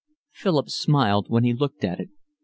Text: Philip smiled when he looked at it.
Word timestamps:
Philip 0.31 0.71
smiled 0.71 1.27
when 1.29 1.43
he 1.43 1.53
looked 1.53 1.83
at 1.83 1.99
it. 1.99 2.09